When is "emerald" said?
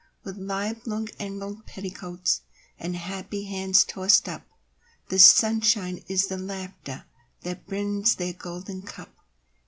1.19-1.67